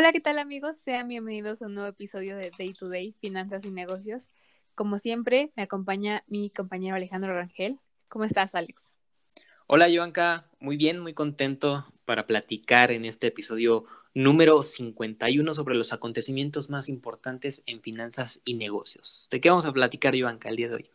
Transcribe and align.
Hola, 0.00 0.12
¿qué 0.12 0.20
tal 0.20 0.38
amigos? 0.38 0.78
Sean 0.78 1.08
bienvenidos 1.08 1.60
a 1.60 1.66
un 1.66 1.74
nuevo 1.74 1.90
episodio 1.90 2.34
de 2.34 2.50
Day 2.58 2.72
to 2.72 2.88
Day, 2.88 3.14
Finanzas 3.20 3.66
y 3.66 3.70
Negocios. 3.70 4.28
Como 4.74 4.96
siempre, 4.96 5.52
me 5.56 5.62
acompaña 5.62 6.24
mi 6.26 6.48
compañero 6.48 6.96
Alejandro 6.96 7.34
Rangel. 7.34 7.78
¿Cómo 8.08 8.24
estás, 8.24 8.54
Alex? 8.54 8.90
Hola, 9.66 9.88
Joanca. 9.94 10.48
Muy 10.58 10.78
bien, 10.78 11.00
muy 11.00 11.12
contento 11.12 11.86
para 12.06 12.26
platicar 12.26 12.92
en 12.92 13.04
este 13.04 13.26
episodio 13.26 13.84
número 14.14 14.62
51 14.62 15.52
sobre 15.52 15.74
los 15.74 15.92
acontecimientos 15.92 16.70
más 16.70 16.88
importantes 16.88 17.62
en 17.66 17.82
finanzas 17.82 18.40
y 18.46 18.54
negocios. 18.54 19.28
¿De 19.30 19.38
qué 19.38 19.50
vamos 19.50 19.66
a 19.66 19.72
platicar, 19.74 20.18
Joanca, 20.18 20.48
el 20.48 20.56
día 20.56 20.70
de 20.70 20.76
hoy? 20.76 20.90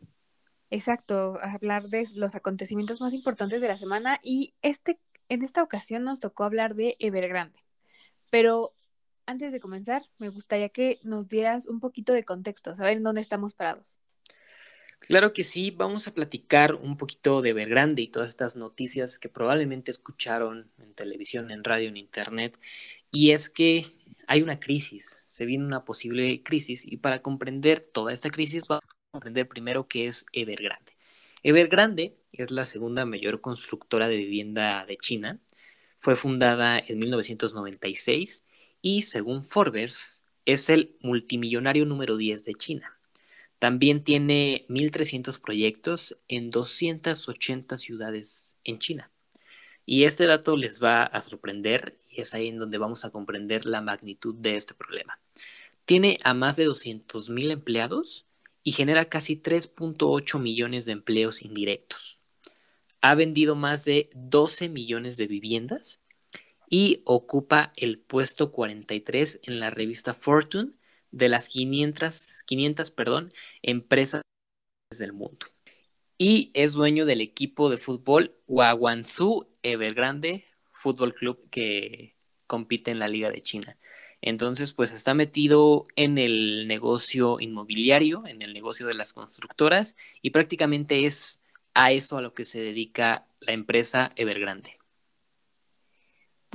Exacto, 0.71 1.37
hablar 1.43 1.89
de 1.89 2.07
los 2.15 2.33
acontecimientos 2.33 3.01
más 3.01 3.13
importantes 3.13 3.61
de 3.61 3.67
la 3.67 3.77
semana 3.77 4.19
y 4.23 4.55
este, 4.63 4.97
en 5.29 5.43
esta 5.43 5.61
ocasión 5.61 6.03
nos 6.03 6.19
tocó 6.19 6.43
hablar 6.43 6.73
de 6.73 6.95
Evergrande. 6.97 7.59
Pero 8.31 8.73
antes 9.25 9.51
de 9.51 9.59
comenzar, 9.59 10.03
me 10.17 10.29
gustaría 10.29 10.69
que 10.69 10.99
nos 11.03 11.27
dieras 11.27 11.65
un 11.67 11.79
poquito 11.79 12.13
de 12.13 12.23
contexto, 12.23 12.75
saber 12.75 12.97
en 12.97 13.03
dónde 13.03 13.21
estamos 13.21 13.53
parados. 13.53 13.99
Claro 14.99 15.33
que 15.33 15.43
sí, 15.43 15.71
vamos 15.71 16.07
a 16.07 16.13
platicar 16.13 16.75
un 16.75 16.97
poquito 16.97 17.41
de 17.41 17.51
Evergrande 17.51 18.01
y 18.01 18.07
todas 18.07 18.29
estas 18.29 18.55
noticias 18.55 19.19
que 19.19 19.29
probablemente 19.29 19.91
escucharon 19.91 20.71
en 20.79 20.93
televisión, 20.93 21.51
en 21.51 21.63
radio, 21.63 21.89
en 21.89 21.97
internet, 21.97 22.59
y 23.11 23.31
es 23.31 23.49
que 23.49 23.85
hay 24.27 24.41
una 24.41 24.59
crisis, 24.59 25.23
se 25.27 25.45
viene 25.45 25.65
una 25.65 25.85
posible 25.85 26.41
crisis, 26.41 26.85
y 26.85 26.97
para 26.97 27.21
comprender 27.21 27.81
toda 27.81 28.13
esta 28.13 28.29
crisis 28.29 28.63
vamos 28.67 28.83
a 28.85 29.11
comprender 29.11 29.47
primero 29.47 29.87
qué 29.87 30.07
es 30.07 30.25
Evergrande. 30.33 30.93
Evergrande 31.43 32.17
es 32.31 32.49
la 32.49 32.65
segunda 32.65 33.05
mayor 33.05 33.41
constructora 33.41 34.07
de 34.07 34.17
vivienda 34.17 34.85
de 34.87 34.97
China, 34.97 35.39
fue 35.97 36.15
fundada 36.15 36.79
en 36.79 36.99
1996 36.99 38.43
y 38.85 39.01
según 39.01 39.43
Forbes 39.43 40.21
es 40.45 40.69
el 40.69 40.95
multimillonario 41.01 41.85
número 41.85 42.17
10 42.17 42.45
de 42.45 42.53
China. 42.53 42.99
También 43.57 44.03
tiene 44.03 44.67
1.300 44.69 45.41
proyectos 45.41 46.19
en 46.27 46.51
280 46.51 47.79
ciudades 47.79 48.57
en 48.63 48.77
China. 48.77 49.09
Y 49.87 50.03
este 50.03 50.27
dato 50.27 50.55
les 50.55 50.83
va 50.83 51.01
a 51.01 51.23
sorprender 51.23 51.97
y 52.11 52.21
es 52.21 52.35
ahí 52.35 52.47
en 52.47 52.59
donde 52.59 52.77
vamos 52.77 53.05
a 53.05 53.09
comprender 53.09 53.65
la 53.65 53.81
magnitud 53.81 54.35
de 54.35 54.55
este 54.55 54.75
problema. 54.75 55.19
Tiene 55.85 56.19
a 56.23 56.35
más 56.35 56.55
de 56.55 56.67
200.000 56.67 57.49
empleados 57.49 58.27
y 58.61 58.73
genera 58.73 59.05
casi 59.05 59.35
3.8 59.35 60.39
millones 60.39 60.85
de 60.85 60.91
empleos 60.91 61.41
indirectos. 61.41 62.19
Ha 63.01 63.15
vendido 63.15 63.55
más 63.55 63.83
de 63.83 64.11
12 64.13 64.69
millones 64.69 65.17
de 65.17 65.25
viviendas 65.25 66.01
y 66.69 67.01
ocupa 67.05 67.73
el 67.75 67.99
puesto 67.99 68.51
43 68.51 69.41
en 69.43 69.59
la 69.59 69.69
revista 69.69 70.13
Fortune 70.13 70.71
de 71.11 71.29
las 71.29 71.47
500, 71.49 72.43
500 72.45 72.91
perdón, 72.91 73.29
empresas 73.61 74.21
del 74.97 75.13
mundo. 75.13 75.47
Y 76.17 76.51
es 76.53 76.73
dueño 76.73 77.05
del 77.05 77.21
equipo 77.21 77.69
de 77.69 77.77
fútbol 77.77 78.35
Waguansu 78.47 79.47
Evergrande 79.63 80.45
Fútbol 80.71 81.13
Club 81.13 81.49
que 81.49 82.15
compite 82.47 82.91
en 82.91 82.99
la 82.99 83.07
Liga 83.07 83.31
de 83.31 83.41
China. 83.41 83.77
Entonces, 84.21 84.73
pues 84.73 84.91
está 84.91 85.13
metido 85.13 85.87
en 85.95 86.17
el 86.17 86.67
negocio 86.67 87.39
inmobiliario, 87.39 88.25
en 88.27 88.41
el 88.41 88.53
negocio 88.53 88.87
de 88.87 88.93
las 88.93 89.13
constructoras 89.13 89.95
y 90.21 90.31
prácticamente 90.31 91.05
es 91.05 91.43
a 91.73 91.91
eso 91.91 92.17
a 92.17 92.21
lo 92.21 92.33
que 92.33 92.43
se 92.45 92.61
dedica 92.61 93.27
la 93.39 93.53
empresa 93.53 94.11
Evergrande. 94.15 94.77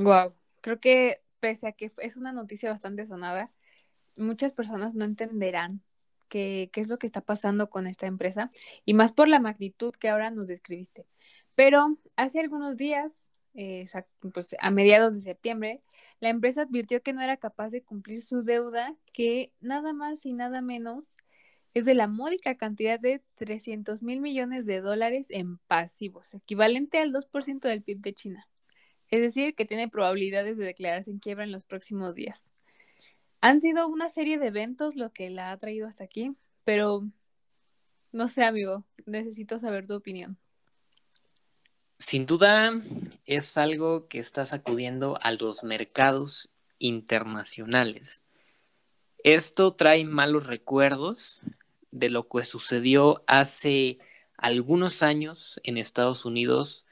Wow, 0.01 0.35
creo 0.63 0.81
que 0.81 1.21
pese 1.41 1.67
a 1.69 1.73
que 1.73 1.93
es 1.99 2.17
una 2.17 2.33
noticia 2.33 2.71
bastante 2.71 3.05
sonada, 3.05 3.53
muchas 4.17 4.53
personas 4.53 4.95
no 4.95 5.05
entenderán 5.05 5.83
qué, 6.31 6.71
qué 6.73 6.81
es 6.81 6.89
lo 6.89 6.99
que 6.99 7.07
está 7.07 7.21
pasando 7.21 7.69
con 7.69 7.87
esta 7.87 8.07
empresa 8.07 8.49
y 8.87 8.95
más 8.95 9.13
por 9.13 9.29
la 9.29 9.41
magnitud 9.41 9.93
que 9.93 10.09
ahora 10.09 10.31
nos 10.31 10.49
describiste. 10.49 11.07
Pero 11.55 11.99
hace 12.17 12.41
algunos 12.41 12.79
días, 12.79 13.13
eh, 13.53 13.85
pues 14.33 14.57
a 14.59 14.71
mediados 14.71 15.15
de 15.15 15.21
septiembre, 15.21 15.83
la 16.21 16.31
empresa 16.31 16.63
advirtió 16.63 17.03
que 17.03 17.13
no 17.13 17.21
era 17.21 17.37
capaz 17.37 17.69
de 17.69 17.83
cumplir 17.83 18.23
su 18.23 18.43
deuda, 18.43 18.97
que 19.13 19.53
nada 19.61 19.93
más 19.93 20.25
y 20.25 20.33
nada 20.33 20.63
menos 20.63 21.19
es 21.75 21.85
de 21.85 21.95
la 21.95 22.09
módica 22.09 22.57
cantidad 22.57 22.99
de 22.99 23.23
300 23.35 24.01
mil 24.01 24.23
millones 24.23 24.65
de 24.65 24.81
dólares 24.81 25.27
en 25.29 25.59
pasivos, 25.59 26.33
equivalente 26.33 26.99
al 27.01 27.13
2% 27.13 27.69
del 27.69 27.83
PIB 27.83 28.01
de 28.01 28.15
China 28.15 28.50
es 29.11 29.21
decir, 29.21 29.55
que 29.55 29.65
tiene 29.65 29.89
probabilidades 29.89 30.57
de 30.57 30.65
declararse 30.65 31.11
en 31.11 31.19
quiebra 31.19 31.45
en 31.45 31.53
los 31.53 31.65
próximos 31.65 32.15
días. 32.15 32.45
Han 33.41 33.61
sido 33.61 33.89
una 33.89 34.09
serie 34.09 34.39
de 34.39 34.49
eventos 34.49 34.97
lo 34.97 35.13
que 35.13 35.31
la 35.31 35.51
ha 35.51 35.57
traído 35.57 35.89
hasta 35.89 36.05
aquí, 36.05 36.33
pero 36.65 37.09
no 38.13 38.29
sé, 38.29 38.45
amigo, 38.45 38.85
necesito 39.07 39.59
saber 39.59 39.87
tu 39.87 39.95
opinión. 39.95 40.39
Sin 41.99 42.27
duda 42.27 42.73
es 43.27 43.59
algo 43.59 44.09
que 44.09 44.19
está 44.19 44.45
sacudiendo 44.45 45.19
a 45.23 45.33
los 45.33 45.65
mercados 45.65 46.51
internacionales. 46.79 48.25
Esto 49.23 49.75
trae 49.75 50.05
malos 50.05 50.47
recuerdos 50.47 51.43
de 51.91 52.09
lo 52.09 52.29
que 52.29 52.45
sucedió 52.45 53.23
hace 53.27 53.99
algunos 54.39 55.03
años 55.03 55.61
en 55.63 55.77
Estados 55.77 56.25
Unidos 56.25 56.87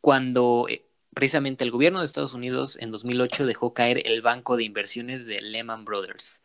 cuando 0.00 0.66
eh, 0.68 0.86
precisamente 1.14 1.64
el 1.64 1.70
gobierno 1.70 2.00
de 2.00 2.06
Estados 2.06 2.34
Unidos 2.34 2.76
en 2.80 2.90
2008 2.90 3.46
dejó 3.46 3.74
caer 3.74 4.06
el 4.06 4.22
banco 4.22 4.56
de 4.56 4.64
inversiones 4.64 5.26
de 5.26 5.40
Lehman 5.40 5.84
Brothers. 5.84 6.42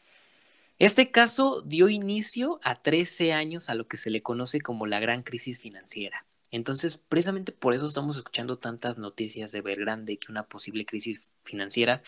Este 0.80 1.10
caso 1.10 1.62
dio 1.62 1.90
inicio 1.90 2.60
a 2.64 2.82
13 2.82 3.34
años 3.34 3.70
a 3.70 3.76
lo 3.76 3.88
que 3.88 3.98
se 3.98 4.12
le 4.12 4.22
conoce 4.22 4.62
como 4.62 4.86
la 4.86 5.00
gran 5.00 5.24
crisis 5.24 5.60
financiera. 5.60 6.26
Entonces, 6.52 6.98
precisamente 6.98 7.52
por 7.52 7.74
eso 7.74 7.88
estamos 7.88 8.18
escuchando 8.18 8.58
tantas 8.58 8.98
noticias 8.98 9.52
de 9.52 9.60
Evergrande 9.60 10.18
que 10.18 10.32
una 10.32 10.44
posible 10.44 10.86
crisis 10.86 11.24
financiera. 11.44 12.04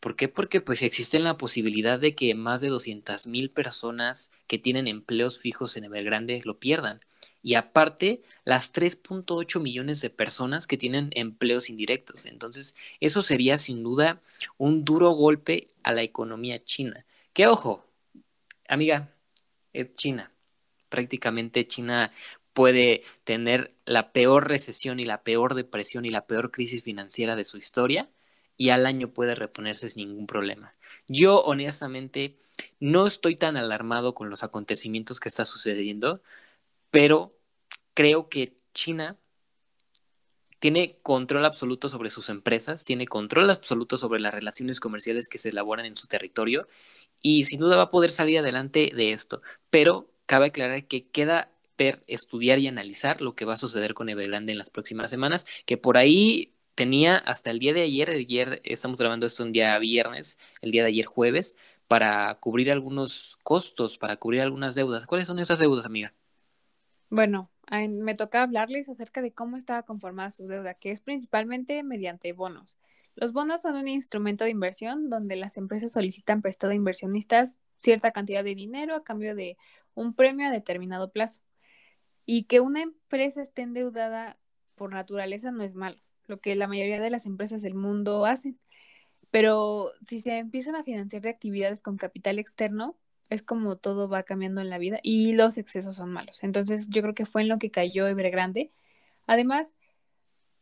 ¿Por 0.00 0.16
qué? 0.16 0.28
Porque 0.28 0.60
pues 0.60 0.82
existe 0.82 1.18
la 1.18 1.36
posibilidad 1.36 1.98
de 2.00 2.14
que 2.14 2.34
más 2.34 2.60
de 2.60 2.68
200 2.68 3.26
mil 3.26 3.50
personas 3.50 4.30
que 4.46 4.58
tienen 4.58 4.88
empleos 4.88 5.38
fijos 5.38 5.76
en 5.76 5.84
Evergrande 5.84 6.42
lo 6.44 6.58
pierdan 6.58 7.00
y 7.44 7.56
aparte 7.56 8.22
las 8.44 8.72
3.8 8.72 9.60
millones 9.60 10.00
de 10.00 10.08
personas 10.08 10.66
que 10.66 10.78
tienen 10.78 11.10
empleos 11.14 11.68
indirectos. 11.68 12.24
Entonces, 12.24 12.74
eso 13.00 13.22
sería 13.22 13.58
sin 13.58 13.82
duda 13.82 14.22
un 14.56 14.84
duro 14.86 15.10
golpe 15.10 15.68
a 15.82 15.92
la 15.92 16.02
economía 16.02 16.64
china. 16.64 17.04
Que 17.34 17.46
ojo, 17.46 17.84
amiga, 18.66 19.12
es 19.74 19.92
China. 19.92 20.32
Prácticamente 20.88 21.66
China 21.66 22.12
puede 22.54 23.02
tener 23.24 23.74
la 23.84 24.12
peor 24.12 24.48
recesión 24.48 24.98
y 24.98 25.04
la 25.04 25.22
peor 25.22 25.54
depresión 25.54 26.06
y 26.06 26.08
la 26.08 26.26
peor 26.26 26.50
crisis 26.50 26.82
financiera 26.82 27.36
de 27.36 27.44
su 27.44 27.58
historia 27.58 28.08
y 28.56 28.70
al 28.70 28.86
año 28.86 29.08
puede 29.08 29.34
reponerse 29.34 29.90
sin 29.90 30.08
ningún 30.08 30.26
problema. 30.26 30.72
Yo 31.08 31.42
honestamente 31.42 32.38
no 32.80 33.06
estoy 33.06 33.36
tan 33.36 33.58
alarmado 33.58 34.14
con 34.14 34.30
los 34.30 34.44
acontecimientos 34.44 35.20
que 35.20 35.28
está 35.28 35.44
sucediendo, 35.44 36.22
pero 36.94 37.36
creo 37.92 38.28
que 38.28 38.54
China 38.72 39.18
tiene 40.60 41.00
control 41.02 41.44
absoluto 41.44 41.88
sobre 41.88 42.08
sus 42.08 42.28
empresas, 42.28 42.84
tiene 42.84 43.08
control 43.08 43.50
absoluto 43.50 43.98
sobre 43.98 44.20
las 44.20 44.32
relaciones 44.32 44.78
comerciales 44.78 45.28
que 45.28 45.38
se 45.38 45.48
elaboran 45.48 45.86
en 45.86 45.96
su 45.96 46.06
territorio 46.06 46.68
y 47.20 47.42
sin 47.44 47.58
duda 47.58 47.76
va 47.76 47.82
a 47.82 47.90
poder 47.90 48.12
salir 48.12 48.38
adelante 48.38 48.92
de 48.94 49.10
esto. 49.10 49.42
Pero 49.70 50.08
cabe 50.26 50.46
aclarar 50.46 50.86
que 50.86 51.08
queda 51.08 51.50
ver, 51.76 52.04
estudiar 52.06 52.60
y 52.60 52.68
analizar 52.68 53.20
lo 53.20 53.34
que 53.34 53.44
va 53.44 53.54
a 53.54 53.56
suceder 53.56 53.94
con 53.94 54.08
Evergrande 54.08 54.52
en 54.52 54.58
las 54.58 54.70
próximas 54.70 55.10
semanas, 55.10 55.46
que 55.66 55.76
por 55.76 55.96
ahí 55.96 56.54
tenía 56.76 57.16
hasta 57.16 57.50
el 57.50 57.58
día 57.58 57.72
de 57.72 57.82
ayer, 57.82 58.10
ayer 58.10 58.60
estamos 58.62 58.98
grabando 58.98 59.26
esto 59.26 59.42
un 59.42 59.50
día 59.50 59.76
viernes, 59.80 60.38
el 60.60 60.70
día 60.70 60.82
de 60.82 60.90
ayer 60.90 61.06
jueves, 61.06 61.56
para 61.88 62.36
cubrir 62.36 62.70
algunos 62.70 63.36
costos, 63.42 63.98
para 63.98 64.16
cubrir 64.16 64.42
algunas 64.42 64.76
deudas. 64.76 65.06
¿Cuáles 65.06 65.26
son 65.26 65.40
esas 65.40 65.58
deudas, 65.58 65.86
amiga? 65.86 66.14
Bueno, 67.14 67.48
me 67.70 68.16
toca 68.16 68.42
hablarles 68.42 68.88
acerca 68.88 69.22
de 69.22 69.32
cómo 69.32 69.56
estaba 69.56 69.84
conformada 69.84 70.32
su 70.32 70.48
deuda, 70.48 70.74
que 70.74 70.90
es 70.90 71.00
principalmente 71.00 71.80
mediante 71.84 72.32
bonos. 72.32 72.76
Los 73.14 73.32
bonos 73.32 73.62
son 73.62 73.76
un 73.76 73.86
instrumento 73.86 74.42
de 74.42 74.50
inversión 74.50 75.10
donde 75.10 75.36
las 75.36 75.56
empresas 75.56 75.92
solicitan 75.92 76.42
prestado 76.42 76.72
a 76.72 76.74
inversionistas 76.74 77.56
cierta 77.78 78.10
cantidad 78.10 78.42
de 78.42 78.56
dinero 78.56 78.96
a 78.96 79.04
cambio 79.04 79.36
de 79.36 79.56
un 79.94 80.14
premio 80.14 80.48
a 80.48 80.50
determinado 80.50 81.12
plazo. 81.12 81.40
Y 82.26 82.46
que 82.46 82.58
una 82.58 82.82
empresa 82.82 83.42
esté 83.42 83.62
endeudada 83.62 84.36
por 84.74 84.90
naturaleza 84.90 85.52
no 85.52 85.62
es 85.62 85.76
malo, 85.76 86.00
lo 86.26 86.40
que 86.40 86.56
la 86.56 86.66
mayoría 86.66 87.00
de 87.00 87.10
las 87.10 87.26
empresas 87.26 87.62
del 87.62 87.74
mundo 87.74 88.26
hacen. 88.26 88.58
Pero 89.30 89.92
si 90.04 90.20
se 90.20 90.38
empiezan 90.38 90.74
a 90.74 90.82
financiar 90.82 91.22
de 91.22 91.28
actividades 91.28 91.80
con 91.80 91.96
capital 91.96 92.40
externo, 92.40 92.96
es 93.30 93.42
como 93.42 93.76
todo 93.76 94.08
va 94.08 94.22
cambiando 94.22 94.60
en 94.60 94.70
la 94.70 94.78
vida 94.78 95.00
y 95.02 95.32
los 95.32 95.58
excesos 95.58 95.96
son 95.96 96.10
malos. 96.12 96.42
Entonces 96.42 96.88
yo 96.88 97.02
creo 97.02 97.14
que 97.14 97.26
fue 97.26 97.42
en 97.42 97.48
lo 97.48 97.58
que 97.58 97.70
cayó 97.70 98.06
Evergrande. 98.06 98.70
Además, 99.26 99.72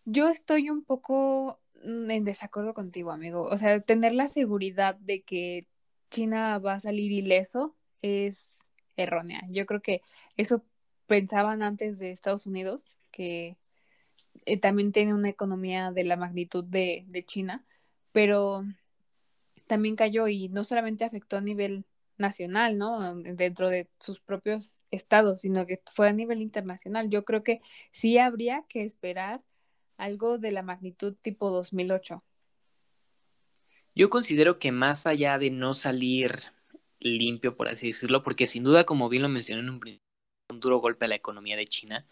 yo 0.04 0.28
estoy 0.28 0.70
un 0.70 0.84
poco 0.84 1.60
mm, 1.84 2.10
en 2.10 2.24
desacuerdo 2.24 2.74
contigo, 2.74 3.10
amigo. 3.12 3.42
O 3.44 3.56
sea, 3.56 3.80
tener 3.80 4.12
la 4.14 4.28
seguridad 4.28 4.96
de 4.96 5.22
que 5.22 5.66
China 6.10 6.58
va 6.58 6.74
a 6.74 6.80
salir 6.80 7.12
ileso 7.12 7.76
es 8.02 8.58
errónea. 8.96 9.42
Yo 9.50 9.66
creo 9.66 9.82
que 9.82 10.02
eso 10.36 10.64
pensaban 11.06 11.62
antes 11.62 11.98
de 11.98 12.10
Estados 12.10 12.46
Unidos, 12.46 12.96
que 13.10 13.56
eh, 14.46 14.58
también 14.58 14.92
tiene 14.92 15.14
una 15.14 15.28
economía 15.28 15.92
de 15.92 16.04
la 16.04 16.16
magnitud 16.16 16.64
de, 16.64 17.04
de 17.08 17.24
China, 17.24 17.64
pero 18.12 18.64
también 19.66 19.96
cayó 19.96 20.28
y 20.28 20.48
no 20.48 20.64
solamente 20.64 21.04
afectó 21.04 21.38
a 21.38 21.40
nivel 21.40 21.84
nacional, 22.18 22.78
¿no? 22.78 23.14
Dentro 23.16 23.68
de 23.68 23.88
sus 23.98 24.20
propios 24.20 24.78
estados, 24.90 25.40
sino 25.40 25.66
que 25.66 25.80
fue 25.92 26.08
a 26.08 26.12
nivel 26.12 26.42
internacional. 26.42 27.10
Yo 27.10 27.24
creo 27.24 27.42
que 27.42 27.60
sí 27.90 28.18
habría 28.18 28.64
que 28.68 28.84
esperar 28.84 29.42
algo 29.96 30.38
de 30.38 30.52
la 30.52 30.62
magnitud 30.62 31.14
tipo 31.22 31.50
2008. 31.50 32.22
Yo 33.94 34.10
considero 34.10 34.58
que 34.58 34.72
más 34.72 35.06
allá 35.06 35.38
de 35.38 35.50
no 35.50 35.74
salir 35.74 36.32
limpio, 36.98 37.56
por 37.56 37.68
así 37.68 37.88
decirlo, 37.88 38.22
porque 38.22 38.46
sin 38.46 38.64
duda, 38.64 38.84
como 38.84 39.08
bien 39.08 39.22
lo 39.22 39.28
mencioné 39.28 39.62
en 39.62 39.70
un 39.70 39.80
principio, 39.80 40.06
un 40.48 40.60
duro 40.60 40.78
golpe 40.78 41.04
a 41.04 41.08
la 41.08 41.14
economía 41.14 41.56
de 41.56 41.66
China, 41.66 42.06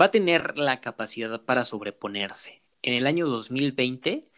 va 0.00 0.06
a 0.06 0.10
tener 0.10 0.58
la 0.58 0.80
capacidad 0.80 1.42
para 1.42 1.64
sobreponerse. 1.64 2.62
En 2.82 2.94
el 2.94 3.06
año 3.06 3.26
2020, 3.26 4.28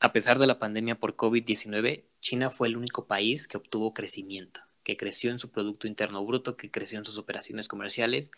a 0.00 0.12
pesar 0.12 0.38
de 0.38 0.46
la 0.46 0.58
pandemia 0.58 0.98
por 0.98 1.16
COVID-19, 1.16 2.04
China 2.22 2.50
fue 2.50 2.68
el 2.68 2.78
único 2.78 3.06
país 3.06 3.46
que 3.46 3.58
obtuvo 3.58 3.92
crecimiento, 3.92 4.60
que 4.84 4.96
creció 4.96 5.30
en 5.30 5.38
su 5.38 5.50
Producto 5.50 5.86
Interno 5.86 6.24
Bruto, 6.24 6.56
que 6.56 6.70
creció 6.70 6.98
en 6.98 7.04
sus 7.04 7.18
operaciones 7.18 7.68
comerciales. 7.68 8.30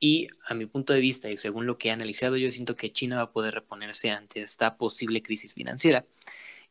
Y 0.00 0.28
a 0.46 0.54
mi 0.54 0.66
punto 0.66 0.92
de 0.92 1.00
vista 1.00 1.30
y 1.30 1.36
según 1.36 1.66
lo 1.66 1.78
que 1.78 1.88
he 1.88 1.90
analizado, 1.92 2.36
yo 2.36 2.50
siento 2.50 2.74
que 2.74 2.90
China 2.90 3.16
va 3.16 3.22
a 3.22 3.32
poder 3.32 3.54
reponerse 3.54 4.10
ante 4.10 4.40
esta 4.40 4.76
posible 4.76 5.22
crisis 5.22 5.54
financiera. 5.54 6.04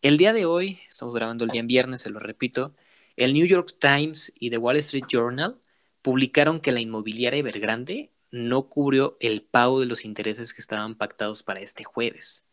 El 0.02 0.18
día 0.18 0.34
de 0.34 0.46
hoy, 0.46 0.80
estamos 0.90 1.16
grabando 1.16 1.46
el 1.46 1.52
día 1.52 1.62
en 1.62 1.68
viernes, 1.68 2.02
se 2.02 2.10
lo 2.10 2.20
repito, 2.20 2.76
el 3.16 3.34
New 3.34 3.46
York 3.46 3.76
Times 3.80 4.34
y 4.40 4.50
The 4.50 4.58
Wall 4.58 4.78
Street 4.78 5.06
Journal 5.08 5.62
publicaron 6.02 6.60
que 6.60 6.72
la 6.72 6.82
inmobiliaria 6.82 7.40
Evergrande 7.40 8.10
no 8.32 8.68
cubrió 8.68 9.16
el 9.20 9.44
pago 9.44 9.80
de 9.80 9.86
los 9.86 10.06
intereses 10.06 10.54
que 10.54 10.62
estaban 10.62 10.96
pactados 10.96 11.44
para 11.44 11.60
este 11.60 11.84
jueves 11.84 12.46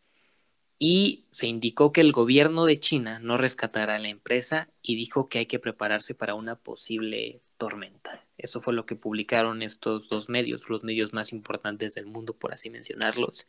y 0.79 1.25
se 1.31 1.49
indicó 1.49 1.93
que 1.93 2.01
el 2.01 2.13
gobierno 2.13 2.65
de 2.65 2.79
China 2.79 3.19
no 3.21 3.37
rescatará 3.37 3.97
a 3.97 3.99
la 3.99 4.09
empresa 4.09 4.69
y 4.83 4.95
dijo 4.95 5.29
que 5.29 5.41
hay 5.41 5.47
que 5.47 5.59
prepararse 5.59 6.15
para 6.15 6.35
una 6.35 6.57
posible 6.57 7.41
tormenta. 7.57 8.25
Eso 8.39 8.61
fue 8.61 8.73
lo 8.73 8.87
que 8.87 8.95
publicaron 8.95 9.63
estos 9.63 10.09
dos 10.09 10.29
medios, 10.29 10.69
los 10.69 10.85
medios 10.85 11.13
más 11.13 11.33
importantes 11.33 11.95
del 11.95 12.07
mundo, 12.07 12.35
por 12.35 12.53
así 12.53 12.71
mencionarlos. 12.71 13.49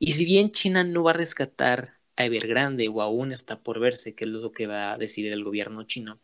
Y 0.00 0.14
si 0.14 0.24
bien 0.24 0.50
China 0.50 0.82
no 0.82 1.04
va 1.04 1.12
a 1.12 1.14
rescatar 1.14 1.94
a 2.16 2.24
Evergrande 2.24 2.88
o 2.88 3.00
aún 3.02 3.30
está 3.30 3.60
por 3.60 3.78
verse 3.78 4.14
qué 4.14 4.24
es 4.24 4.30
lo 4.30 4.50
que 4.52 4.66
va 4.66 4.92
a 4.92 4.98
decidir 4.98 5.32
el 5.32 5.44
gobierno 5.44 5.84
chino, 5.84 6.18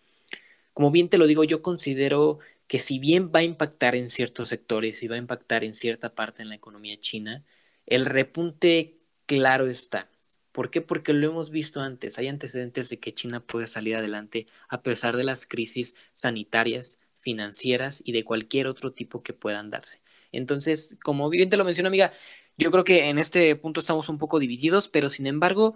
como 0.72 0.90
bien 0.90 1.08
te 1.08 1.18
lo 1.18 1.26
digo, 1.28 1.44
yo 1.44 1.62
considero 1.62 2.40
que 2.66 2.80
si 2.80 2.98
bien 2.98 3.30
va 3.34 3.40
a 3.40 3.44
impactar 3.44 3.94
en 3.94 4.10
ciertos 4.10 4.48
sectores 4.48 5.02
y 5.02 5.08
va 5.08 5.16
a 5.16 5.18
impactar 5.18 5.64
en 5.64 5.74
cierta 5.74 6.14
parte 6.14 6.42
en 6.42 6.48
la 6.48 6.54
economía 6.56 6.98
china, 6.98 7.44
el 7.86 8.06
repunte 8.06 8.98
claro 9.26 9.66
está 9.68 10.10
¿Por 10.52 10.70
qué? 10.70 10.80
Porque 10.80 11.12
lo 11.12 11.26
hemos 11.28 11.50
visto 11.50 11.80
antes. 11.80 12.18
Hay 12.18 12.28
antecedentes 12.28 12.88
de 12.88 12.98
que 12.98 13.14
China 13.14 13.40
puede 13.40 13.66
salir 13.66 13.96
adelante 13.96 14.46
a 14.68 14.82
pesar 14.82 15.16
de 15.16 15.24
las 15.24 15.46
crisis 15.46 15.96
sanitarias, 16.12 16.98
financieras 17.18 18.02
y 18.04 18.12
de 18.12 18.24
cualquier 18.24 18.66
otro 18.66 18.92
tipo 18.92 19.22
que 19.22 19.32
puedan 19.32 19.70
darse. 19.70 20.00
Entonces, 20.32 20.96
como 21.02 21.28
bien 21.30 21.50
te 21.50 21.56
lo 21.56 21.64
menciono, 21.64 21.88
amiga, 21.88 22.12
yo 22.56 22.70
creo 22.70 22.84
que 22.84 23.08
en 23.08 23.18
este 23.18 23.54
punto 23.56 23.80
estamos 23.80 24.08
un 24.08 24.18
poco 24.18 24.38
divididos, 24.38 24.88
pero 24.88 25.08
sin 25.08 25.26
embargo, 25.26 25.74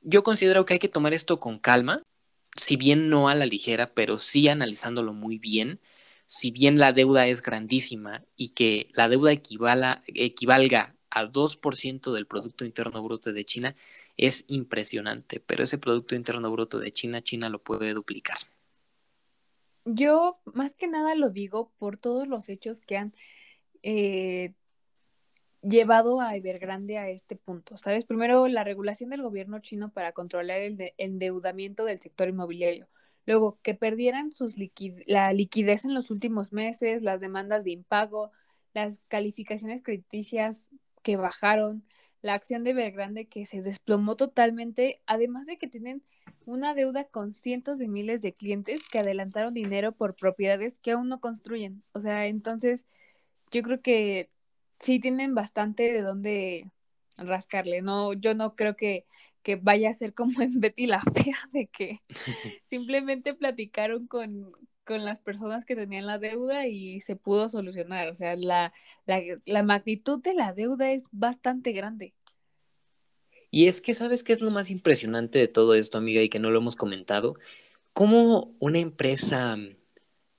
yo 0.00 0.22
considero 0.22 0.64
que 0.64 0.74
hay 0.74 0.78
que 0.78 0.88
tomar 0.88 1.14
esto 1.14 1.40
con 1.40 1.58
calma, 1.58 2.02
si 2.56 2.76
bien 2.76 3.08
no 3.08 3.28
a 3.28 3.34
la 3.34 3.46
ligera, 3.46 3.94
pero 3.94 4.18
sí 4.18 4.48
analizándolo 4.48 5.12
muy 5.12 5.38
bien. 5.38 5.80
Si 6.26 6.50
bien 6.50 6.78
la 6.78 6.92
deuda 6.92 7.26
es 7.26 7.42
grandísima 7.42 8.24
y 8.36 8.50
que 8.50 8.88
la 8.94 9.08
deuda 9.08 9.32
equivala, 9.32 10.02
equivalga 10.06 10.96
al 11.10 11.32
2% 11.32 12.12
del 12.12 12.26
Producto 12.26 12.64
Interno 12.64 13.02
Bruto 13.02 13.32
de 13.32 13.44
China, 13.44 13.76
es 14.16 14.44
impresionante, 14.48 15.40
pero 15.40 15.64
ese 15.64 15.78
Producto 15.78 16.14
Interno 16.14 16.50
Bruto 16.50 16.78
de 16.78 16.92
China, 16.92 17.22
China 17.22 17.48
lo 17.48 17.62
puede 17.62 17.92
duplicar. 17.94 18.38
Yo 19.84 20.38
más 20.44 20.74
que 20.74 20.88
nada 20.88 21.14
lo 21.14 21.30
digo 21.30 21.72
por 21.78 21.96
todos 21.98 22.26
los 22.26 22.48
hechos 22.48 22.80
que 22.80 22.96
han 22.96 23.12
eh, 23.82 24.54
llevado 25.62 26.20
a 26.20 26.36
Evergrande 26.36 26.98
a 26.98 27.08
este 27.10 27.36
punto, 27.36 27.76
¿sabes? 27.76 28.04
Primero, 28.04 28.48
la 28.48 28.64
regulación 28.64 29.10
del 29.10 29.22
gobierno 29.22 29.58
chino 29.60 29.92
para 29.92 30.12
controlar 30.12 30.60
el 30.60 30.92
endeudamiento 30.96 31.84
del 31.84 32.00
sector 32.00 32.28
inmobiliario. 32.28 32.88
Luego, 33.26 33.58
que 33.62 33.74
perdieran 33.74 34.32
sus 34.32 34.56
la 35.06 35.32
liquidez 35.32 35.84
en 35.84 35.94
los 35.94 36.10
últimos 36.10 36.52
meses, 36.52 37.02
las 37.02 37.20
demandas 37.20 37.64
de 37.64 37.70
impago, 37.70 38.30
las 38.74 39.00
calificaciones 39.08 39.82
crediticias 39.82 40.68
que 41.02 41.16
bajaron, 41.16 41.84
la 42.24 42.32
acción 42.32 42.64
de 42.64 42.70
Evergrande 42.70 43.26
que 43.26 43.44
se 43.44 43.60
desplomó 43.60 44.16
totalmente, 44.16 45.02
además 45.04 45.44
de 45.44 45.58
que 45.58 45.68
tienen 45.68 46.02
una 46.46 46.72
deuda 46.72 47.04
con 47.04 47.34
cientos 47.34 47.78
de 47.78 47.86
miles 47.86 48.22
de 48.22 48.32
clientes 48.32 48.80
que 48.88 48.98
adelantaron 48.98 49.52
dinero 49.52 49.92
por 49.92 50.16
propiedades 50.16 50.78
que 50.78 50.92
aún 50.92 51.10
no 51.10 51.20
construyen. 51.20 51.82
O 51.92 52.00
sea, 52.00 52.26
entonces 52.26 52.86
yo 53.50 53.62
creo 53.62 53.82
que 53.82 54.30
sí 54.80 55.00
tienen 55.00 55.34
bastante 55.34 55.92
de 55.92 56.00
dónde 56.00 56.70
rascarle. 57.18 57.82
No, 57.82 58.14
yo 58.14 58.34
no 58.34 58.56
creo 58.56 58.74
que, 58.74 59.04
que 59.42 59.56
vaya 59.56 59.90
a 59.90 59.94
ser 59.94 60.14
como 60.14 60.40
en 60.40 60.60
Betty 60.60 60.86
la 60.86 61.00
Fea, 61.00 61.36
de 61.52 61.66
que 61.66 62.00
simplemente 62.64 63.34
platicaron 63.34 64.06
con, 64.06 64.50
con 64.84 65.04
las 65.04 65.20
personas 65.20 65.64
que 65.64 65.76
tenían 65.76 66.06
la 66.06 66.18
deuda 66.18 66.66
y 66.66 67.00
se 67.00 67.16
pudo 67.16 67.48
solucionar. 67.48 68.08
O 68.08 68.14
sea, 68.14 68.36
la, 68.36 68.72
la, 69.06 69.62
magnitud 69.62 70.22
de 70.22 70.34
la 70.34 70.52
deuda 70.52 70.92
es 70.92 71.04
bastante 71.10 71.72
grande. 71.72 72.14
Y 73.50 73.66
es 73.66 73.80
que, 73.80 73.94
¿sabes 73.94 74.22
qué 74.22 74.32
es 74.32 74.40
lo 74.40 74.50
más 74.50 74.70
impresionante 74.70 75.38
de 75.38 75.48
todo 75.48 75.74
esto, 75.74 75.98
amiga, 75.98 76.22
y 76.22 76.28
que 76.28 76.40
no 76.40 76.50
lo 76.50 76.58
hemos 76.58 76.76
comentado? 76.76 77.36
Cómo 77.92 78.54
una 78.58 78.78
empresa 78.78 79.56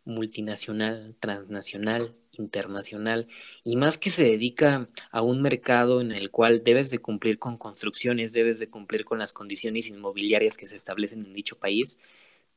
multinacional, 0.04 1.16
transnacional, 1.20 2.16
internacional, 2.34 3.28
y 3.64 3.76
más 3.78 3.98
que 3.98 4.10
se 4.10 4.24
dedica 4.24 4.90
a 5.12 5.22
un 5.22 5.42
mercado 5.42 6.02
en 6.02 6.12
el 6.12 6.30
cual 6.30 6.64
debes 6.64 6.92
de 6.92 7.00
cumplir 7.00 7.40
con 7.40 7.58
construcciones, 7.58 8.34
debes 8.34 8.60
de 8.60 8.70
cumplir 8.70 9.06
con 9.06 9.18
las 9.18 9.34
condiciones 9.34 9.88
inmobiliarias 9.88 10.58
que 10.58 10.68
se 10.68 10.76
establecen 10.76 11.26
en 11.26 11.34
dicho 11.34 11.58
país, 11.58 12.00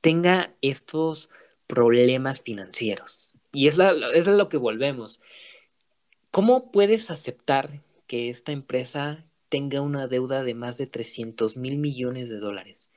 tenga 0.00 0.54
estos 0.60 1.30
problemas 1.68 2.40
financieros. 2.40 3.34
Y 3.52 3.68
es, 3.68 3.78
es 4.14 4.26
a 4.26 4.32
lo 4.32 4.48
que 4.48 4.56
volvemos. 4.56 5.20
¿Cómo 6.32 6.72
puedes 6.72 7.12
aceptar 7.12 7.70
que 8.08 8.28
esta 8.30 8.50
empresa 8.50 9.24
tenga 9.48 9.80
una 9.80 10.08
deuda 10.08 10.42
de 10.42 10.54
más 10.54 10.78
de 10.78 10.88
300 10.88 11.56
mil 11.56 11.78
millones 11.78 12.28
de 12.28 12.38
dólares? 12.38 12.90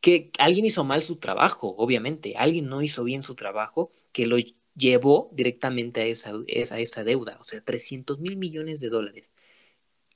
Que 0.00 0.30
alguien 0.38 0.64
hizo 0.64 0.84
mal 0.84 1.02
su 1.02 1.16
trabajo, 1.16 1.74
obviamente. 1.76 2.34
Alguien 2.36 2.68
no 2.68 2.80
hizo 2.80 3.04
bien 3.04 3.22
su 3.22 3.34
trabajo, 3.34 3.92
que 4.12 4.26
lo 4.26 4.36
llevó 4.74 5.30
directamente 5.32 6.00
a 6.00 6.04
esa, 6.06 6.32
a 6.32 6.78
esa 6.78 7.04
deuda. 7.04 7.36
O 7.40 7.44
sea, 7.44 7.60
300 7.60 8.18
mil 8.20 8.36
millones 8.36 8.80
de 8.80 8.88
dólares 8.88 9.34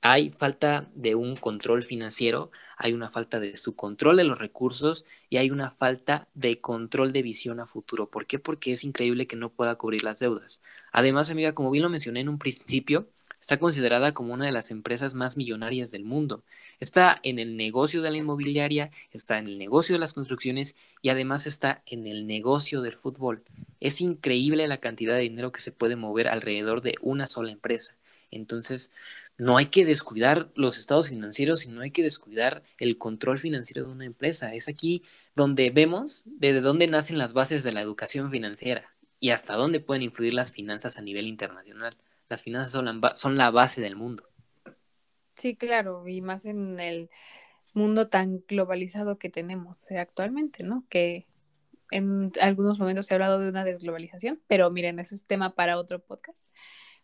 hay 0.01 0.29
falta 0.29 0.89
de 0.95 1.15
un 1.15 1.35
control 1.35 1.83
financiero, 1.83 2.51
hay 2.77 2.93
una 2.93 3.09
falta 3.09 3.39
de 3.39 3.57
su 3.57 3.75
control 3.75 4.17
de 4.17 4.23
los 4.23 4.39
recursos 4.39 5.05
y 5.29 5.37
hay 5.37 5.51
una 5.51 5.69
falta 5.69 6.27
de 6.33 6.61
control 6.61 7.11
de 7.11 7.21
visión 7.21 7.59
a 7.59 7.65
futuro. 7.65 8.09
¿Por 8.09 8.25
qué? 8.25 8.39
Porque 8.39 8.71
es 8.71 8.83
increíble 8.83 9.27
que 9.27 9.35
no 9.35 9.49
pueda 9.49 9.75
cubrir 9.75 10.03
las 10.03 10.19
deudas. 10.19 10.61
Además, 10.91 11.29
amiga, 11.29 11.53
como 11.53 11.71
bien 11.71 11.83
lo 11.83 11.89
mencioné 11.89 12.21
en 12.21 12.29
un 12.29 12.39
principio, 12.39 13.07
está 13.41 13.57
considerada 13.59 14.13
como 14.13 14.33
una 14.33 14.45
de 14.45 14.51
las 14.53 14.71
empresas 14.71 15.13
más 15.13 15.35
millonarias 15.35 15.91
del 15.91 16.05
mundo. 16.05 16.43
Está 16.79 17.19
en 17.23 17.39
el 17.39 17.57
negocio 17.57 18.01
de 18.01 18.11
la 18.11 18.17
inmobiliaria, 18.17 18.91
está 19.11 19.37
en 19.37 19.47
el 19.47 19.57
negocio 19.57 19.95
de 19.95 19.99
las 19.99 20.13
construcciones 20.13 20.75
y 21.01 21.09
además 21.09 21.45
está 21.45 21.83
en 21.85 22.07
el 22.07 22.25
negocio 22.25 22.81
del 22.81 22.95
fútbol. 22.95 23.43
Es 23.81 23.99
increíble 23.99 24.67
la 24.67 24.77
cantidad 24.77 25.15
de 25.15 25.21
dinero 25.21 25.51
que 25.51 25.61
se 25.61 25.73
puede 25.73 25.97
mover 25.97 26.29
alrededor 26.29 26.81
de 26.81 26.95
una 27.01 27.27
sola 27.27 27.51
empresa. 27.51 27.95
Entonces, 28.31 28.91
no 29.39 29.55
hay 29.55 29.67
que 29.67 29.85
descuidar 29.85 30.51
los 30.53 30.77
estados 30.77 31.07
financieros 31.07 31.65
y 31.65 31.69
no 31.69 31.81
hay 31.81 31.91
que 31.91 32.03
descuidar 32.03 32.61
el 32.77 32.97
control 32.97 33.39
financiero 33.39 33.85
de 33.85 33.91
una 33.91 34.05
empresa. 34.05 34.53
Es 34.53 34.67
aquí 34.67 35.01
donde 35.33 35.69
vemos 35.69 36.23
desde 36.25 36.59
dónde 36.59 36.87
nacen 36.87 37.17
las 37.17 37.31
bases 37.31 37.63
de 37.63 37.71
la 37.71 37.79
educación 37.79 38.31
financiera 38.31 38.93
y 39.17 39.29
hasta 39.29 39.55
dónde 39.55 39.79
pueden 39.79 40.03
influir 40.03 40.33
las 40.33 40.51
finanzas 40.51 40.97
a 40.97 41.01
nivel 41.01 41.25
internacional. 41.25 41.95
Las 42.27 42.43
finanzas 42.43 42.71
son 42.71 42.85
la, 42.85 43.15
son 43.15 43.37
la 43.37 43.49
base 43.49 43.79
del 43.79 43.95
mundo. 43.95 44.25
Sí, 45.35 45.55
claro, 45.55 46.05
y 46.05 46.19
más 46.19 46.43
en 46.43 46.77
el 46.81 47.09
mundo 47.73 48.09
tan 48.09 48.43
globalizado 48.45 49.17
que 49.17 49.29
tenemos 49.29 49.89
actualmente, 49.91 50.63
¿no? 50.63 50.85
Que 50.89 51.27
en 51.91 52.33
algunos 52.41 52.77
momentos 52.77 53.05
se 53.05 53.13
ha 53.13 53.15
hablado 53.15 53.39
de 53.39 53.47
una 53.47 53.63
desglobalización, 53.63 54.41
pero 54.47 54.69
miren, 54.69 54.99
eso 54.99 55.15
es 55.15 55.25
tema 55.25 55.55
para 55.55 55.77
otro 55.77 55.99
podcast. 55.99 56.37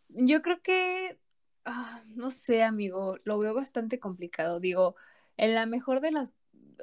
Yo 0.10 0.42
creo 0.42 0.62
que 0.62 1.18
Ah, 1.65 2.03
no 2.15 2.29
sé, 2.29 2.63
amigo, 2.63 3.17
lo 3.24 3.39
veo 3.39 3.53
bastante 3.53 4.00
complicado. 4.00 4.60
Digo, 4.60 4.95
en 5.38 5.55
la 5.55 5.65
mejor 5.65 6.00
de 6.00 6.12
las 6.12 6.34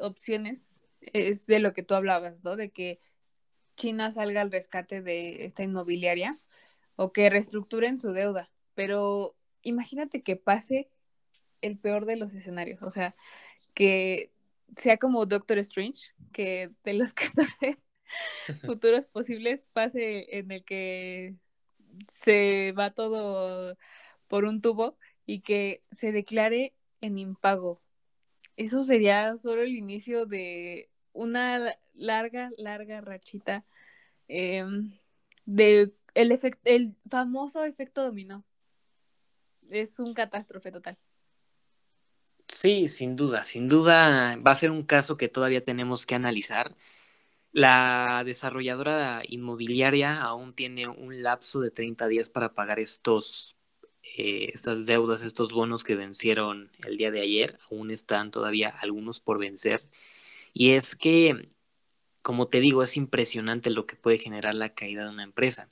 opciones 0.00 0.80
es 1.00 1.46
de 1.46 1.60
lo 1.60 1.72
que 1.72 1.82
tú 1.84 1.94
hablabas, 1.94 2.42
¿no? 2.42 2.56
De 2.56 2.70
que 2.70 3.00
China 3.76 4.10
salga 4.10 4.40
al 4.40 4.50
rescate 4.52 5.02
de 5.02 5.44
esta 5.44 5.62
inmobiliaria 5.62 6.38
o 6.96 7.12
que 7.12 7.30
reestructuren 7.30 7.98
su 7.98 8.12
deuda. 8.12 8.50
Pero 8.74 9.36
imagínate 9.62 10.22
que 10.22 10.36
pase 10.36 10.88
el 11.60 11.78
peor 11.78 12.04
de 12.06 12.16
los 12.16 12.34
escenarios, 12.34 12.82
o 12.82 12.90
sea, 12.90 13.14
que 13.74 14.32
sea 14.76 14.98
como 14.98 15.26
Doctor 15.26 15.58
Strange, 15.58 16.10
que 16.32 16.70
de 16.84 16.94
los 16.94 17.14
14 17.14 17.78
futuros 18.66 19.06
posibles 19.06 19.68
pase 19.68 20.38
en 20.38 20.50
el 20.50 20.64
que 20.64 21.36
se 22.08 22.72
va 22.72 22.92
todo 22.92 23.76
por 24.32 24.46
un 24.46 24.62
tubo 24.62 24.96
y 25.26 25.40
que 25.40 25.82
se 25.90 26.10
declare 26.10 26.72
en 27.02 27.18
impago. 27.18 27.78
Eso 28.56 28.82
sería 28.82 29.36
solo 29.36 29.60
el 29.60 29.76
inicio 29.76 30.24
de 30.24 30.88
una 31.12 31.76
larga, 31.92 32.50
larga 32.56 33.02
rachita 33.02 33.66
em, 34.28 34.98
de 35.44 35.92
el, 36.14 36.40
el 36.64 36.96
famoso 37.10 37.62
efecto 37.66 38.04
dominó. 38.04 38.42
Es 39.68 40.00
un 40.00 40.14
catástrofe 40.14 40.72
total. 40.72 40.96
Sí, 42.48 42.88
sin 42.88 43.16
duda, 43.16 43.44
sin 43.44 43.68
duda 43.68 44.38
va 44.38 44.52
a 44.52 44.54
ser 44.54 44.70
un 44.70 44.82
caso 44.82 45.18
que 45.18 45.28
todavía 45.28 45.60
tenemos 45.60 46.06
que 46.06 46.14
analizar. 46.14 46.74
La 47.52 48.22
desarrolladora 48.24 49.20
inmobiliaria 49.28 50.22
aún 50.22 50.54
tiene 50.54 50.88
un 50.88 51.22
lapso 51.22 51.60
de 51.60 51.70
30 51.70 52.08
días 52.08 52.30
para 52.30 52.54
pagar 52.54 52.80
estos 52.80 53.56
eh, 54.02 54.50
estas 54.52 54.86
deudas, 54.86 55.22
estos 55.22 55.52
bonos 55.52 55.84
que 55.84 55.96
vencieron 55.96 56.70
el 56.86 56.96
día 56.96 57.10
de 57.10 57.20
ayer, 57.20 57.58
aún 57.70 57.90
están 57.90 58.30
todavía 58.30 58.68
algunos 58.68 59.20
por 59.20 59.38
vencer. 59.38 59.88
Y 60.52 60.72
es 60.72 60.96
que, 60.96 61.48
como 62.22 62.48
te 62.48 62.60
digo, 62.60 62.82
es 62.82 62.96
impresionante 62.96 63.70
lo 63.70 63.86
que 63.86 63.96
puede 63.96 64.18
generar 64.18 64.54
la 64.54 64.74
caída 64.74 65.04
de 65.04 65.10
una 65.10 65.24
empresa. 65.24 65.70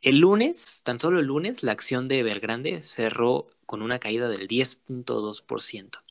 El 0.00 0.18
lunes, 0.18 0.82
tan 0.84 0.98
solo 0.98 1.20
el 1.20 1.26
lunes, 1.26 1.62
la 1.62 1.72
acción 1.72 2.06
de 2.06 2.20
Evergrande 2.20 2.82
cerró 2.82 3.48
con 3.66 3.82
una 3.82 3.98
caída 3.98 4.28
del 4.28 4.48
10.2%. 4.48 6.02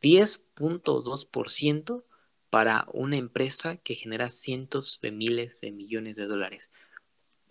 10.2% 0.00 2.04
para 2.50 2.86
una 2.92 3.16
empresa 3.16 3.76
que 3.78 3.94
genera 3.94 4.28
cientos 4.28 5.00
de 5.00 5.10
miles 5.10 5.60
de 5.60 5.72
millones 5.72 6.16
de 6.16 6.26
dólares. 6.26 6.70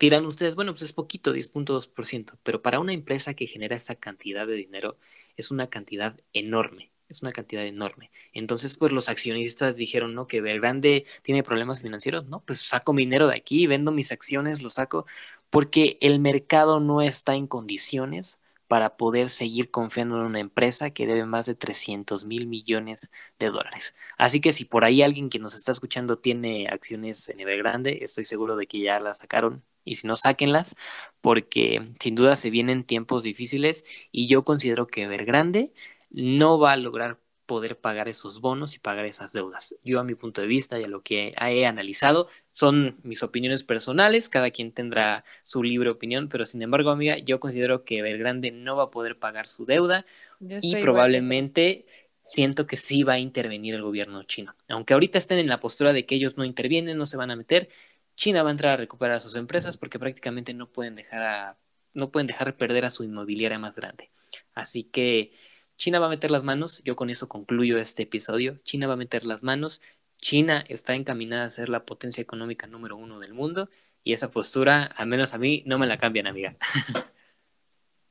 Dirán 0.01 0.25
ustedes, 0.25 0.55
bueno, 0.55 0.73
pues 0.73 0.81
es 0.81 0.93
poquito, 0.93 1.31
10.2%, 1.31 2.39
pero 2.41 2.63
para 2.63 2.79
una 2.79 2.91
empresa 2.91 3.35
que 3.35 3.45
genera 3.45 3.75
esa 3.75 3.93
cantidad 3.93 4.47
de 4.47 4.55
dinero 4.55 4.97
es 5.37 5.51
una 5.51 5.67
cantidad 5.67 6.17
enorme, 6.33 6.91
es 7.07 7.21
una 7.21 7.31
cantidad 7.31 7.63
enorme. 7.63 8.09
Entonces, 8.33 8.77
pues 8.77 8.91
los 8.91 9.09
accionistas 9.09 9.77
dijeron, 9.77 10.15
¿no? 10.15 10.25
Que 10.25 10.41
grande 10.41 11.05
tiene 11.21 11.43
problemas 11.43 11.81
financieros, 11.83 12.25
¿no? 12.27 12.43
Pues 12.43 12.61
saco 12.61 12.93
mi 12.93 13.03
dinero 13.03 13.27
de 13.27 13.35
aquí, 13.35 13.67
vendo 13.67 13.91
mis 13.91 14.11
acciones, 14.11 14.63
lo 14.63 14.71
saco, 14.71 15.05
porque 15.51 15.99
el 16.01 16.19
mercado 16.19 16.79
no 16.79 17.03
está 17.03 17.35
en 17.35 17.45
condiciones 17.45 18.39
para 18.67 18.97
poder 18.97 19.29
seguir 19.29 19.69
confiando 19.69 20.17
en 20.17 20.23
una 20.25 20.39
empresa 20.39 20.89
que 20.91 21.05
debe 21.05 21.25
más 21.27 21.45
de 21.45 21.53
300 21.55 22.25
mil 22.25 22.47
millones 22.47 23.11
de 23.37 23.51
dólares. 23.51 23.95
Así 24.17 24.41
que 24.41 24.51
si 24.51 24.65
por 24.65 24.83
ahí 24.83 25.03
alguien 25.03 25.29
que 25.29 25.37
nos 25.39 25.53
está 25.53 25.71
escuchando 25.71 26.17
tiene 26.17 26.67
acciones 26.69 27.29
en 27.29 27.39
Evergrande, 27.41 27.99
estoy 28.01 28.25
seguro 28.25 28.55
de 28.55 28.65
que 28.65 28.79
ya 28.79 28.99
las 28.99 29.19
sacaron 29.19 29.63
y 29.83 29.95
si 29.95 30.07
no, 30.07 30.15
sáquenlas, 30.15 30.75
porque 31.21 31.93
sin 31.99 32.15
duda 32.15 32.35
se 32.35 32.49
vienen 32.49 32.83
tiempos 32.83 33.23
difíciles 33.23 33.83
y 34.11 34.27
yo 34.27 34.43
considero 34.43 34.87
que 34.87 35.03
Evergrande 35.03 35.71
no 36.09 36.59
va 36.59 36.73
a 36.73 36.77
lograr 36.77 37.19
poder 37.51 37.77
pagar 37.77 38.07
esos 38.07 38.39
bonos 38.39 38.75
y 38.75 38.79
pagar 38.79 39.05
esas 39.05 39.33
deudas. 39.33 39.75
Yo 39.83 39.99
a 39.99 40.05
mi 40.05 40.15
punto 40.15 40.39
de 40.39 40.47
vista 40.47 40.79
y 40.79 40.85
a 40.85 40.87
lo 40.87 41.01
que 41.01 41.33
he 41.37 41.65
analizado 41.65 42.29
son 42.53 42.97
mis 43.03 43.23
opiniones 43.23 43.65
personales, 43.65 44.29
cada 44.29 44.51
quien 44.51 44.71
tendrá 44.71 45.25
su 45.43 45.61
libre 45.61 45.89
opinión, 45.89 46.29
pero 46.29 46.45
sin 46.45 46.61
embargo, 46.61 46.91
amiga, 46.91 47.17
yo 47.17 47.41
considero 47.41 47.83
que 47.83 47.99
Evergrande 47.99 48.51
no 48.51 48.77
va 48.77 48.83
a 48.83 48.89
poder 48.89 49.19
pagar 49.19 49.47
su 49.47 49.65
deuda 49.65 50.05
y 50.39 50.77
probablemente 50.77 51.85
siento 52.23 52.67
que 52.67 52.77
sí 52.77 53.03
va 53.03 53.13
a 53.13 53.19
intervenir 53.19 53.75
el 53.75 53.81
gobierno 53.81 54.23
chino. 54.23 54.55
Aunque 54.69 54.93
ahorita 54.93 55.17
estén 55.17 55.39
en 55.39 55.49
la 55.49 55.59
postura 55.59 55.91
de 55.91 56.05
que 56.05 56.15
ellos 56.15 56.37
no 56.37 56.45
intervienen, 56.45 56.97
no 56.97 57.05
se 57.05 57.17
van 57.17 57.31
a 57.31 57.35
meter, 57.35 57.67
China 58.15 58.43
va 58.43 58.49
a 58.49 58.51
entrar 58.51 58.73
a 58.73 58.77
recuperar 58.77 59.15
a 59.15 59.19
sus 59.19 59.35
empresas 59.35 59.77
porque 59.77 59.99
prácticamente 59.99 60.53
no 60.53 60.71
pueden 60.71 60.95
dejar 60.95 61.23
a, 61.23 61.57
no 61.93 62.11
pueden 62.11 62.27
dejar 62.27 62.55
perder 62.57 62.85
a 62.85 62.89
su 62.89 63.03
inmobiliaria 63.03 63.59
más 63.59 63.75
grande. 63.75 64.11
Así 64.53 64.83
que 64.83 65.33
China 65.75 65.99
va 65.99 66.07
a 66.07 66.09
meter 66.09 66.31
las 66.31 66.43
manos, 66.43 66.81
yo 66.83 66.95
con 66.95 67.09
eso 67.09 67.27
concluyo 67.27 67.77
este 67.77 68.03
episodio, 68.03 68.59
China 68.63 68.87
va 68.87 68.93
a 68.93 68.97
meter 68.97 69.25
las 69.25 69.43
manos, 69.43 69.81
China 70.17 70.63
está 70.67 70.93
encaminada 70.93 71.43
a 71.43 71.49
ser 71.49 71.69
la 71.69 71.85
potencia 71.85 72.21
económica 72.21 72.67
número 72.67 72.95
uno 72.95 73.19
del 73.19 73.33
mundo 73.33 73.69
y 74.03 74.13
esa 74.13 74.31
postura, 74.31 74.83
al 74.83 75.07
menos 75.07 75.33
a 75.33 75.37
mí, 75.37 75.63
no 75.65 75.79
me 75.79 75.87
la 75.87 75.97
cambian, 75.97 76.27
amiga. 76.27 76.55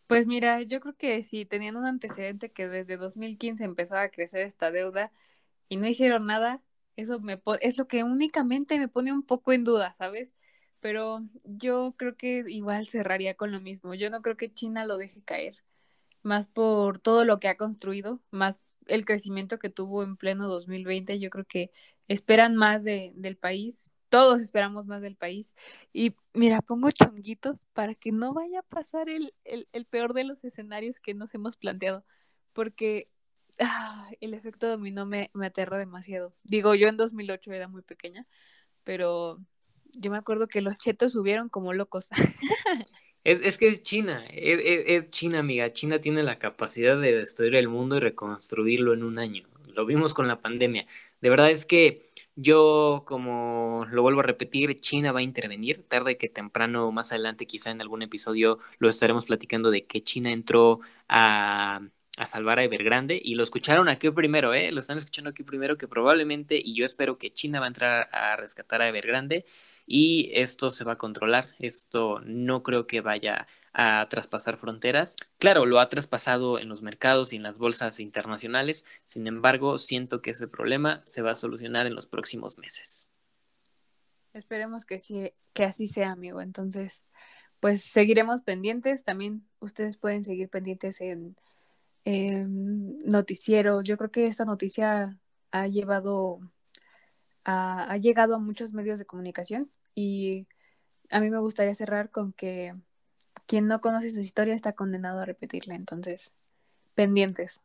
Pues 0.07 0.27
mira, 0.27 0.61
yo 0.63 0.81
creo 0.81 0.97
que 0.97 1.23
si 1.23 1.45
tenían 1.45 1.77
un 1.77 1.87
antecedente 1.87 2.51
que 2.51 2.67
desde 2.67 2.97
2015 2.97 3.63
empezaba 3.63 4.03
a 4.03 4.09
crecer 4.09 4.41
esta 4.41 4.73
deuda 4.73 5.13
y 5.69 5.77
no 5.77 5.87
hicieron 5.87 6.27
nada, 6.27 6.61
eso 7.01 7.21
me 7.21 7.41
es 7.61 7.79
lo 7.79 7.89
que 7.89 8.05
únicamente 8.05 8.79
me 8.79 8.89
pone 8.89 9.13
un 9.13 9.23
poco 9.23 9.53
en 9.53 9.65
duda, 9.65 9.93
¿sabes? 9.95 10.35
Pero 10.81 11.21
yo 11.45 11.95
creo 11.99 12.17
que 12.17 12.45
igual 12.49 12.89
cerraría 12.89 13.35
con 13.35 13.53
lo 13.53 13.61
mismo. 13.61 13.95
Yo 13.95 14.11
no 14.11 14.23
creo 14.23 14.37
que 14.37 14.53
China 14.53 14.87
lo 14.87 14.99
deje 14.99 15.23
caer, 15.23 15.57
más 16.23 16.47
por 16.47 16.99
todo 16.99 17.25
lo 17.25 17.41
que 17.41 17.49
ha 17.49 17.57
construido, 17.57 18.21
más 18.31 18.61
el 18.87 19.05
crecimiento 19.05 19.59
que 19.59 19.71
tuvo 19.71 20.03
en 20.03 20.17
pleno 20.17 20.49
2020. 20.49 21.19
Yo 21.21 21.31
creo 21.31 21.45
que 21.47 21.71
esperan 22.09 22.57
más 22.57 22.85
de, 22.85 23.13
del 23.17 23.37
país. 23.37 23.93
Todos 24.09 24.41
esperamos 24.41 24.87
más 24.87 25.03
del 25.03 25.17
país. 25.17 25.53
Y 25.93 26.17
mira, 26.35 26.61
pongo 26.63 26.91
chonguitos 26.91 27.67
para 27.73 27.95
que 27.95 28.13
no 28.13 28.35
vaya 28.35 28.61
a 28.61 28.63
pasar 28.63 29.09
el, 29.09 29.35
el, 29.45 29.69
el 29.73 29.87
peor 29.87 30.15
de 30.15 30.25
los 30.25 30.45
escenarios 30.45 31.01
que 31.01 31.15
nos 31.15 31.35
hemos 31.35 31.57
planteado. 31.57 32.05
Porque 32.53 33.09
el 34.21 34.35
efecto 34.35 34.69
dominó 34.69 35.07
me, 35.07 35.31
me 35.35 35.47
aterra 35.47 35.79
demasiado. 35.79 36.35
Digo, 36.45 36.75
yo 36.75 36.89
en 36.89 36.97
2008 36.97 37.53
era 37.53 37.69
muy 37.69 37.83
pequeña, 37.83 38.27
pero 38.85 39.39
yo 39.95 40.11
me 40.11 40.19
acuerdo 40.19 40.49
que 40.49 40.61
los 40.61 40.79
chetos 40.79 41.13
subieron 41.13 41.49
como 41.49 41.73
locos. 41.73 42.09
Es, 43.23 43.59
que 43.59 43.69
es 43.69 43.83
China, 43.83 44.25
es, 44.31 45.11
China, 45.11 45.41
amiga. 45.41 45.71
China 45.75 46.01
tiene 46.01 46.23
la 46.23 46.39
capacidad 46.39 46.99
de 46.99 47.15
destruir 47.15 47.55
el 47.55 47.69
mundo 47.69 47.99
y 47.99 48.01
reconstruirlo 48.01 48.95
en 48.95 49.03
un 49.03 49.19
año. 49.19 49.47
Lo 49.75 49.85
vimos 49.85 50.15
con 50.15 50.27
la 50.27 50.41
pandemia. 50.41 50.87
De 51.21 51.29
verdad 51.29 51.51
es 51.51 51.67
que 51.67 52.11
yo, 52.35 53.05
como 53.07 53.87
lo 53.91 54.01
vuelvo 54.01 54.21
a 54.21 54.23
repetir, 54.23 54.75
China 54.77 55.13
va 55.13 55.21
a 55.21 55.23
intervenir 55.23 55.83
tarde 55.87 56.17
que 56.17 56.31
temprano, 56.31 56.91
más 56.93 57.13
adelante, 57.13 57.47
quizá 57.47 57.71
en 57.71 57.83
algún 57.83 58.01
episodio, 58.01 58.59
lo 58.79 58.89
estaremos 58.89 59.27
platicando 59.27 59.71
de 59.71 59.85
que 59.85 60.03
China 60.03 60.33
entró 60.33 60.81
a 61.07 61.83
a 62.21 62.27
salvar 62.27 62.59
a 62.59 62.65
Evergrande 62.65 63.19
y 63.23 63.35
lo 63.35 63.43
escucharon 63.43 63.89
aquí 63.89 64.11
primero, 64.11 64.53
¿eh? 64.53 64.71
Lo 64.73 64.81
están 64.81 64.99
escuchando 64.99 65.31
aquí 65.31 65.43
primero 65.43 65.79
que 65.79 65.89
probablemente 65.89 66.61
y 66.63 66.75
yo 66.75 66.85
espero 66.85 67.17
que 67.17 67.33
China 67.33 67.61
va 67.61 67.65
a 67.65 67.69
entrar 67.69 68.11
a 68.13 68.37
rescatar 68.37 68.83
a 68.83 68.89
Evergrande 68.89 69.47
y 69.87 70.31
esto 70.35 70.71
se 70.71 70.85
va 70.85 70.93
a 70.93 70.99
controlar, 70.99 71.49
esto 71.59 72.21
no 72.21 72.63
creo 72.63 72.87
que 72.87 73.01
vaya 73.01 73.47
a 73.73 74.07
traspasar 74.11 74.59
fronteras. 74.59 75.17
Claro, 75.39 75.65
lo 75.65 75.81
ha 75.81 75.89
traspasado 75.89 76.59
en 76.59 76.69
los 76.69 76.83
mercados 76.83 77.33
y 77.33 77.37
en 77.37 77.43
las 77.43 77.57
bolsas 77.57 78.01
internacionales, 78.01 78.85
sin 79.07 79.27
embargo, 79.27 79.79
siento 79.79 80.21
que 80.21 80.33
ese 80.33 80.47
problema 80.47 81.01
se 81.07 81.23
va 81.23 81.31
a 81.31 81.35
solucionar 81.35 81.87
en 81.87 81.95
los 81.95 82.07
próximos 82.07 82.59
meses. 82.59 83.09
Esperemos 84.35 84.85
que 84.85 85.01
sí, 85.01 85.33
que 85.55 85.65
así 85.65 85.89
sea, 85.89 86.11
amigo. 86.11 86.43
Entonces, 86.43 87.03
pues 87.61 87.83
seguiremos 87.83 88.43
pendientes. 88.43 89.05
También 89.05 89.49
ustedes 89.59 89.97
pueden 89.97 90.23
seguir 90.23 90.51
pendientes 90.51 91.01
en 91.01 91.35
eh, 92.05 92.45
noticiero. 92.47 93.83
Yo 93.83 93.97
creo 93.97 94.11
que 94.11 94.27
esta 94.27 94.45
noticia 94.45 95.19
ha 95.51 95.67
llevado, 95.67 96.41
a, 97.45 97.91
ha 97.91 97.97
llegado 97.97 98.35
a 98.35 98.39
muchos 98.39 98.73
medios 98.73 98.99
de 98.99 99.07
comunicación 99.07 99.71
y 99.95 100.47
a 101.11 101.21
mí 101.21 101.31
me 101.31 101.39
gustaría 101.39 101.75
cerrar 101.75 102.11
con 102.11 102.33
que 102.33 102.75
quien 103.47 103.67
no 103.67 103.81
conoce 103.81 104.13
su 104.13 104.21
historia 104.21 104.55
está 104.55 104.73
condenado 104.73 105.21
a 105.21 105.25
repetirla. 105.25 105.75
Entonces, 105.75 106.33
pendientes. 106.95 107.61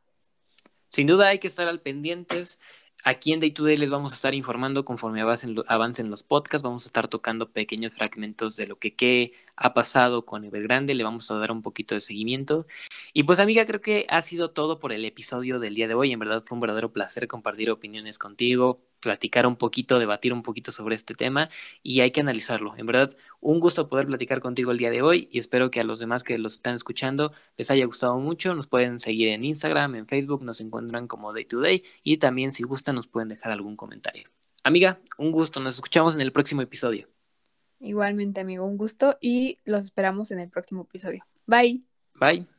Sin 0.89 1.07
duda 1.07 1.27
hay 1.27 1.39
que 1.39 1.47
estar 1.47 1.67
al 1.67 1.81
pendientes. 1.81 2.59
Aquí 3.07 3.33
en 3.33 3.39
Day 3.39 3.51
to 3.51 3.63
Day 3.63 3.77
les 3.77 3.91
vamos 3.91 4.13
a 4.13 4.15
estar 4.15 4.33
informando 4.33 4.83
conforme 4.83 5.21
avancen, 5.21 5.55
avancen 5.67 6.09
los 6.09 6.23
podcasts. 6.23 6.63
Vamos 6.63 6.85
a 6.85 6.87
estar 6.87 7.07
tocando 7.07 7.51
pequeños 7.51 7.93
fragmentos 7.93 8.55
de 8.55 8.65
lo 8.65 8.79
que 8.79 8.95
qué 8.95 9.33
ha 9.55 9.75
pasado 9.75 10.25
con 10.25 10.43
Evergrande. 10.43 10.95
Le 10.95 11.03
vamos 11.03 11.29
a 11.29 11.37
dar 11.37 11.51
un 11.51 11.61
poquito 11.61 11.93
de 11.93 12.01
seguimiento. 12.01 12.65
Y 13.13 13.21
pues, 13.21 13.39
amiga, 13.39 13.67
creo 13.67 13.79
que 13.79 14.07
ha 14.09 14.23
sido 14.23 14.49
todo 14.49 14.79
por 14.79 14.91
el 14.91 15.05
episodio 15.05 15.59
del 15.59 15.75
día 15.75 15.87
de 15.87 15.93
hoy. 15.93 16.13
En 16.13 16.19
verdad 16.19 16.43
fue 16.47 16.55
un 16.55 16.61
verdadero 16.61 16.91
placer 16.91 17.27
compartir 17.27 17.69
opiniones 17.69 18.17
contigo, 18.17 18.81
platicar 19.05 19.45
un 19.45 19.55
poquito, 19.55 19.99
debatir 19.99 20.33
un 20.33 20.41
poquito 20.41 20.71
sobre 20.71 20.95
este 20.95 21.13
tema 21.13 21.49
y 21.83 22.01
hay 22.01 22.09
que 22.09 22.21
analizarlo. 22.21 22.73
En 22.75 22.87
verdad, 22.87 23.11
un 23.39 23.59
gusto 23.59 23.87
poder 23.87 24.07
platicar 24.07 24.41
contigo 24.41 24.71
el 24.71 24.79
día 24.79 24.89
de 24.89 25.03
hoy 25.03 25.29
y 25.31 25.37
espero 25.37 25.69
que 25.69 25.79
a 25.79 25.83
los 25.83 25.99
demás 25.99 26.23
que 26.23 26.39
los 26.39 26.53
están 26.53 26.73
escuchando 26.73 27.31
les 27.55 27.69
haya 27.69 27.85
gustado 27.85 28.17
mucho. 28.19 28.55
Nos 28.55 28.65
pueden 28.65 28.97
seguir 28.97 29.27
en 29.27 29.43
Instagram, 29.45 29.93
en 29.93 30.07
Facebook, 30.07 30.43
nos 30.43 30.59
encuentran 30.59 31.07
como 31.07 31.33
Day 31.33 31.45
to 31.45 31.59
Day 31.59 31.83
y 32.03 32.17
también 32.17 32.51
si 32.51 32.63
gustan 32.63 32.95
nos 32.95 33.05
pueden 33.05 33.29
dejar 33.29 33.51
algún 33.51 33.75
comentario. 33.75 34.27
Amiga, 34.63 34.99
un 35.19 35.31
gusto, 35.31 35.59
nos 35.59 35.75
escuchamos 35.75 36.15
en 36.15 36.21
el 36.21 36.31
próximo 36.31 36.63
episodio. 36.63 37.07
Igualmente, 37.79 38.41
amigo, 38.41 38.65
un 38.65 38.77
gusto 38.77 39.17
y 39.21 39.59
los 39.65 39.85
esperamos 39.85 40.31
en 40.31 40.39
el 40.39 40.49
próximo 40.49 40.81
episodio. 40.81 41.23
Bye. 41.45 41.83
Bye. 42.15 42.54